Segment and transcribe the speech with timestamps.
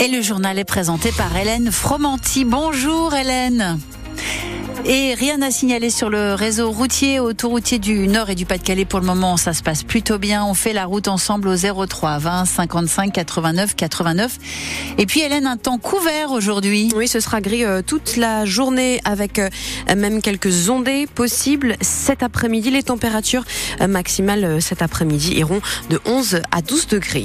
[0.00, 2.44] Et le journal est présenté par Hélène Fromanti.
[2.44, 3.80] Bonjour Hélène.
[4.84, 8.84] Et rien à signaler sur le réseau routier, autoroutier du Nord et du Pas-de-Calais.
[8.84, 10.44] Pour le moment, ça se passe plutôt bien.
[10.44, 14.38] On fait la route ensemble au 03 20 55 89 89.
[14.98, 16.92] Et puis Hélène, un temps couvert aujourd'hui.
[16.94, 19.50] Oui, ce sera gris euh, toute la journée avec euh,
[19.96, 21.74] même quelques ondées possibles.
[21.80, 23.44] Cet après-midi, les températures
[23.80, 27.24] euh, maximales cet après-midi iront de 11 à 12 degrés.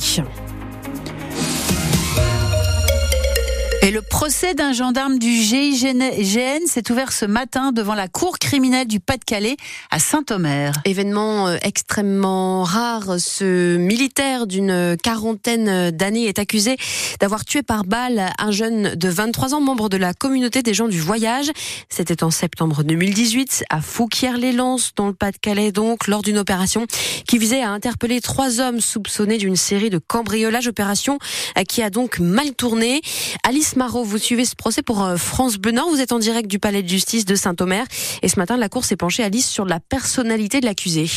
[3.93, 8.99] Le procès d'un gendarme du GIGN s'est ouvert ce matin devant la cour criminelle du
[8.99, 9.55] Pas-de-Calais
[9.91, 10.73] à Saint-Omer.
[10.85, 16.75] Événement euh, extrêmement rare, ce militaire d'une quarantaine d'années est accusé
[17.19, 20.87] d'avoir tué par balle un jeune de 23 ans, membre de la communauté des gens
[20.87, 21.51] du voyage.
[21.87, 26.87] C'était en septembre 2018 à Fouquier-les-Lances, dans le Pas-de-Calais, donc, lors d'une opération
[27.27, 31.19] qui visait à interpeller trois hommes soupçonnés d'une série de cambriolages, opération
[31.67, 32.99] qui a donc mal tourné.
[33.43, 35.89] Alice Marot, vous suivez ce procès pour euh, France Nord.
[35.89, 37.83] Vous êtes en direct du palais de justice de Saint-Omer.
[38.21, 41.07] Et ce matin, la Cour s'est penchée à Alice sur la personnalité de l'accusé.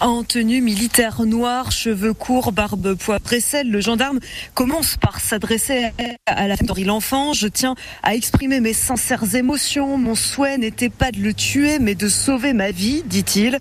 [0.00, 4.20] En tenue militaire noire, cheveux courts, barbe poivrée le gendarme
[4.52, 5.90] commence par s'adresser
[6.26, 7.32] à la famille l'enfant.
[7.32, 9.96] Je tiens à exprimer mes sincères émotions.
[9.96, 13.58] Mon souhait n'était pas de le tuer, mais de sauver ma vie, dit-il.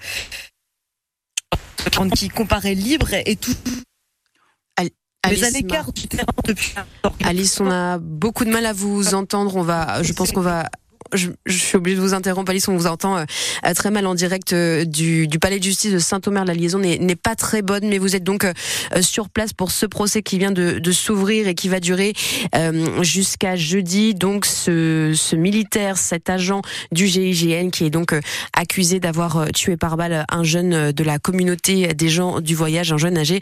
[2.16, 3.56] Qui comparait libre et tout
[7.23, 9.55] Alice, on a beaucoup de mal à vous entendre.
[9.55, 10.69] On va, je pense qu'on va
[11.14, 12.67] je, suis obligée de vous interrompre, Alice.
[12.67, 13.25] On vous entend euh,
[13.75, 16.45] très mal en direct euh, du, du, palais de justice de Saint-Omer.
[16.45, 18.53] La liaison n'est pas très bonne, mais vous êtes donc euh,
[19.02, 22.14] sur place pour ce procès qui vient de, de s'ouvrir et qui va durer
[23.02, 24.14] jusqu'à jeudi.
[24.14, 26.61] Donc, ce, ce, militaire, cet agent
[26.92, 28.14] du GIGN qui est donc
[28.53, 32.98] accusé d'avoir tué par balle un jeune de la communauté des gens du voyage, un
[32.98, 33.42] jeune âgé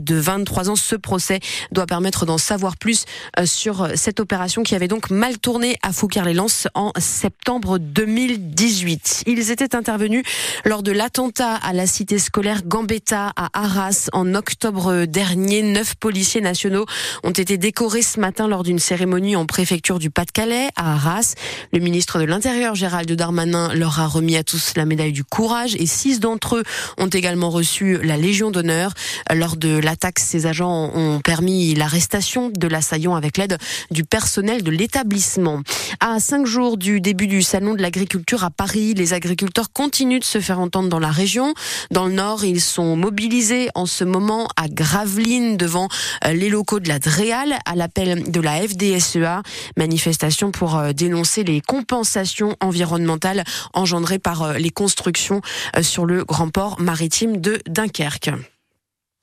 [0.00, 0.76] de 23 ans.
[0.76, 1.40] Ce procès
[1.72, 3.04] doit permettre d'en savoir plus
[3.44, 9.24] sur cette opération qui avait donc mal tourné à Fouquier-les-Lances en septembre 2018.
[9.26, 10.24] Ils étaient intervenus
[10.64, 15.62] lors de l'attentat à la cité scolaire Gambetta à Arras en octobre dernier.
[15.62, 16.86] Neuf policiers nationaux
[17.22, 21.34] ont été décorés ce matin lors d'une cérémonie en préfecture du Pas-de-Calais à Arras.
[21.72, 25.74] Le ministre de l'Intérieur Gérald Darmanin leur a remis à tous la médaille du courage
[25.76, 26.64] et six d'entre eux
[26.98, 28.92] ont également reçu la Légion d'honneur.
[29.32, 33.58] Lors de l'attaque, ces agents ont permis l'arrestation de l'assaillant avec l'aide
[33.90, 35.60] du personnel de l'établissement.
[36.00, 40.24] À cinq jours du début du salon de l'agriculture à Paris, les agriculteurs continuent de
[40.24, 41.54] se faire entendre dans la région.
[41.90, 45.88] Dans le nord, ils sont mobilisés en ce moment à Gravelines devant
[46.24, 49.42] euh, les locaux de la DREAL à l'appel de la FDSEA.
[49.76, 55.40] Manifestation pour euh, dénoncer les compensations environnementales engendrées par euh, les constructions
[55.80, 58.30] sur le grand port maritime de Dunkerque.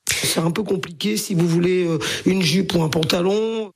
[0.10, 1.88] C'est un peu compliqué si vous voulez
[2.26, 3.72] une jupe ou un pantalon.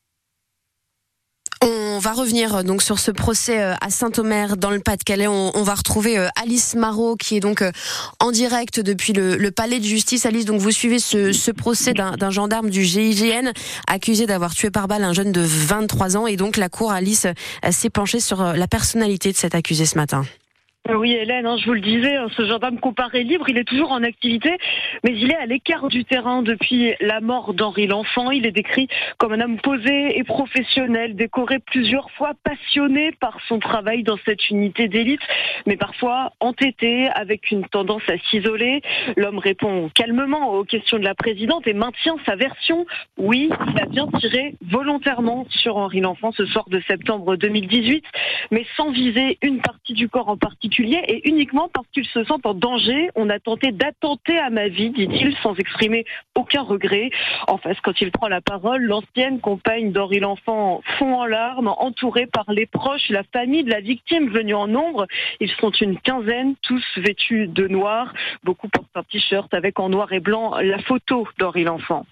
[1.96, 5.28] On va revenir euh, donc sur ce procès euh, à Saint-Omer dans le Pas-de-Calais.
[5.28, 7.64] On, va retrouver euh, Alice Marot qui est donc
[8.20, 10.26] en direct depuis le, palais de justice.
[10.26, 13.52] Alice, donc vous suivez ce, procès d'un gendarme du GIGN
[13.88, 17.28] accusé d'avoir tué par balle un jeune de 23 ans et donc la cour Alice
[17.70, 20.25] s'est penchée sur la personnalité de cet accusé ce matin.
[20.89, 23.63] Euh, oui, Hélène, hein, je vous le disais, hein, ce gendarme comparé libre, il est
[23.63, 24.57] toujours en activité,
[25.05, 28.31] mais il est à l'écart du terrain depuis la mort d'Henri L'Enfant.
[28.31, 33.59] Il est décrit comme un homme posé et professionnel, décoré plusieurs fois, passionné par son
[33.59, 35.21] travail dans cette unité d'élite,
[35.66, 38.81] mais parfois entêté, avec une tendance à s'isoler.
[39.15, 42.85] L'homme répond calmement aux questions de la présidente et maintient sa version.
[43.17, 48.03] Oui, il a bien tiré volontairement sur Henri L'Enfant ce soir de septembre 2018,
[48.51, 52.34] mais sans viser une partie du corps en particulier et uniquement parce qu'il se sent
[52.44, 53.09] en danger.
[53.16, 57.09] On a tenté d'attenter à ma vie, dit-il, sans exprimer aucun regret.
[57.47, 62.28] En face, quand il prend la parole, l'ancienne compagne d'Henri L'Enfant fond en larmes, entourée
[62.28, 65.07] par les proches, la famille de la victime venue en nombre.
[65.39, 68.13] Ils sont une quinzaine, tous vêtus de noir.
[68.44, 72.06] Beaucoup portent un t-shirt avec en noir et blanc la photo d'Henri L'Enfant.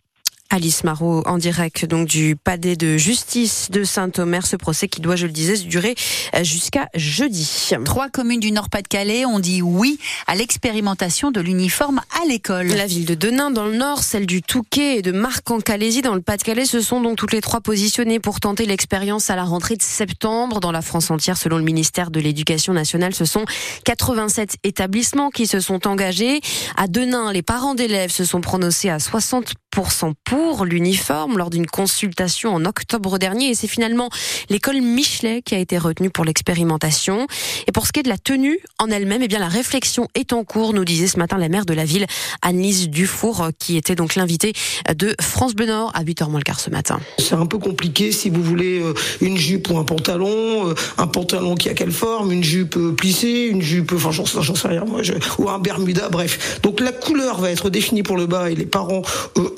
[0.51, 5.15] Alice Marot en direct donc du palais de justice de Saint-Omer, ce procès qui doit,
[5.15, 5.95] je le disais, durer
[6.35, 7.69] euh, jusqu'à jeudi.
[7.85, 12.67] Trois communes du Nord-Pas-de-Calais ont dit oui à l'expérimentation de l'uniforme à l'école.
[12.67, 16.21] La ville de Denain dans le Nord, celle du Touquet et de Marc-en-Calaisie dans le
[16.21, 19.81] Pas-de-Calais se sont donc toutes les trois positionnées pour tenter l'expérience à la rentrée de
[19.81, 20.59] septembre.
[20.59, 23.45] Dans la France entière, selon le ministère de l'Éducation nationale, ce sont
[23.85, 26.41] 87 établissements qui se sont engagés.
[26.75, 31.65] À Denain, les parents d'élèves se sont prononcés à 60 50% pour l'uniforme lors d'une
[31.65, 34.09] consultation en octobre dernier et c'est finalement
[34.49, 37.27] l'école Michelet qui a été retenue pour l'expérimentation.
[37.67, 40.33] Et pour ce qui est de la tenue en elle-même, eh bien la réflexion est
[40.33, 42.05] en cours, nous disait ce matin la maire de la ville,
[42.41, 44.53] Annelise Dufour, qui était donc l'invitée
[44.93, 46.99] de France Bleu Nord à 8h moins le quart ce matin.
[47.17, 51.07] C'est un peu compliqué si vous voulez euh, une jupe ou un pantalon, euh, un
[51.07, 54.83] pantalon qui a quelle forme, une jupe euh, plissée, une jupe, enfin j'en sais rien
[54.85, 55.01] moi,
[55.37, 56.59] ou un bermuda, bref.
[56.61, 59.01] Donc la couleur va être définie pour le bas et les parents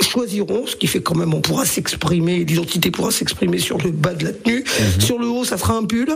[0.03, 4.13] choisiront, ce qui fait quand même on pourra s'exprimer, l'identité pourra s'exprimer sur le bas
[4.13, 4.63] de la tenue.
[4.63, 5.01] Mhm.
[5.01, 6.15] Sur le haut, ça sera un pull,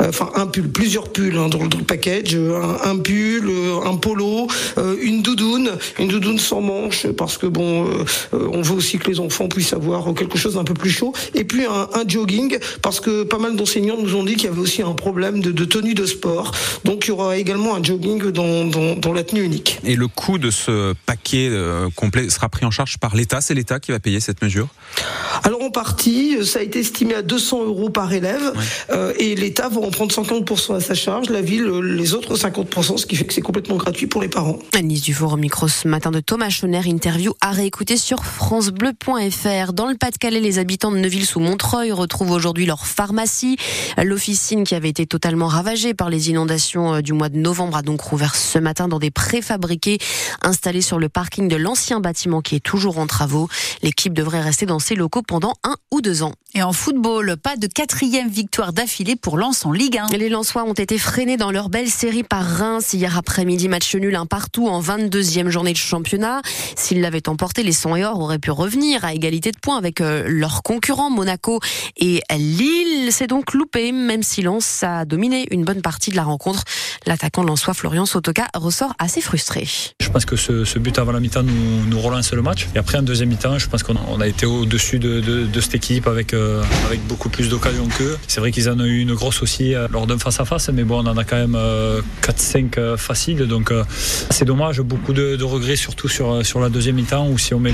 [0.00, 2.36] enfin un pull, plusieurs pulls hein, dans, le, package,
[2.84, 3.50] un, pull,
[3.84, 4.46] un polo,
[5.02, 7.86] une doudoune, une doudoune sans manche parce que bon,
[8.32, 11.44] on veut aussi que les enfants puissent avoir quelque chose d'un peu plus chaud, et
[11.44, 14.82] puis un, jogging, parce que pas mal d'enseignants nous ont dit qu'il y avait aussi
[14.82, 16.52] un problème de, tenue de sport.
[16.84, 19.78] Donc il y aura également un jogging dans, la tenue unique.
[19.84, 23.54] Et le coût de ce paquet euh, complet sera pris en charge par l'État C'est
[23.54, 24.66] l'État qui va payer cette mesure
[25.44, 28.52] Alors en partie, ça a été estimé à 200 euros par élève,
[28.90, 32.96] euh, et l'État va en prendre 50% à sa charge, la ville les autres 50%,
[32.96, 34.58] ce qui fait que c'est complètement gratuit pour les parents.
[34.82, 39.72] Nice Dufour au micro ce matin de Thomas Schoner, interview à réécouter sur francebleu.fr.
[39.72, 43.56] Dans le Pas-de-Calais, les habitants de Neuville sous Montreuil retrouvent aujourd'hui leur pharmacie.
[44.02, 47.82] L'officine qui avait été totalement ravagée par les inondations euh, du mois de novembre a
[47.82, 49.98] donc rouvert ce matin dans des préfabriqués
[50.42, 53.48] installés sur le parking de l'ancien bâtiment qui est toujours en travaux.
[53.82, 56.32] L'équipe devrait rester dans ses locaux pendant un ou deux ans.
[56.54, 60.16] Et en football, pas de quatrième victoire d'affilée pour Lens en Ligue 1.
[60.16, 63.68] Les Lensois ont été freinés dans leur belle série par Reims hier après-midi.
[63.68, 66.40] Match nul un partout en 22e journée de championnat.
[66.76, 70.00] S'ils l'avaient emporté, les Sons et Or auraient pu revenir à égalité de points avec
[70.00, 71.60] euh, leurs concurrents Monaco
[71.98, 73.12] et Lille.
[73.12, 76.64] C'est donc loupé, même si Lens a dominé une bonne partie de la rencontre.
[77.06, 79.66] L'attaquant lensois Florian Sotoka ressort assez frustré.
[80.00, 82.68] Je pense que ce, but avant la mi-temps nous, nous, relance le match.
[82.74, 86.62] Et après, deuxième mi-temps, je pense qu'on a été au-dessus de, cette équipe avec, euh,
[86.86, 88.18] avec beaucoup plus d'occasions qu'eux.
[88.26, 91.04] C'est vrai qu'ils en ont eu une grosse aussi euh, lors d'un face-à-face, mais bon,
[91.04, 91.58] on en a quand même
[92.22, 93.46] 4-5 faciles.
[93.46, 93.72] Donc
[94.30, 97.72] c'est dommage, beaucoup de, regrets, surtout sur, sur la deuxième mi-temps, où si on met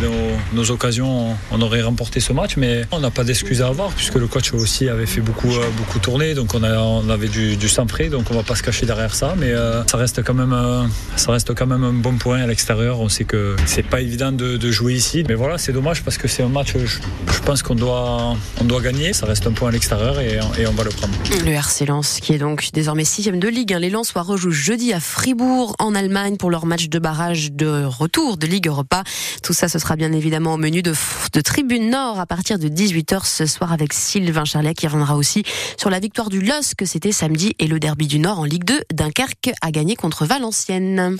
[0.52, 4.16] nos, occasions, on aurait remporté ce match, mais on n'a pas d'excuses à avoir puisque
[4.16, 6.62] le coach aussi avait fait beaucoup, euh, beaucoup tourner, donc on,
[7.10, 9.84] avait du, du sang frais, donc on va pas se cacher derrière ça, mais euh,
[9.86, 10.84] ça reste quand même, euh,
[11.16, 13.00] ça reste quand même un bon point à l'extérieur.
[13.00, 16.28] On sait que c'est pas évident de, jouer ici, mais voilà, c'est dommage parce que
[16.28, 16.98] c'est un match, je,
[17.44, 19.12] pense qu'on doit, on doit gagner.
[19.12, 21.14] Ça reste un point à l'extérieur et, on va le prendre.
[21.44, 25.00] Le RC Lens, qui est donc désormais sixième de Ligue, les Lensois rejouent jeudi à
[25.00, 29.02] Fribourg en Allemagne pour leur match de barrage de retour de Ligue Europa.
[29.42, 30.92] Tout ça, ce sera bien évidemment au menu de,
[31.40, 35.44] Tribune Nord à partir de 18h ce soir avec Sylvain Charlet qui reviendra aussi
[35.76, 38.82] sur la victoire du LOSC, c'était samedi, et le derby du Nord en Ligue 2.
[38.92, 41.16] Dunkerque a gagné contre Valenciennes.